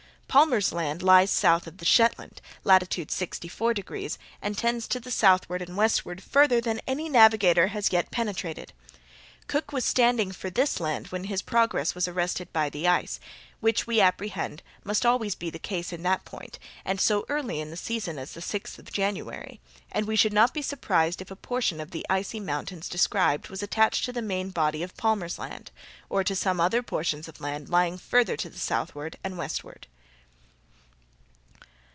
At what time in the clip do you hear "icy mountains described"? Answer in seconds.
22.09-23.49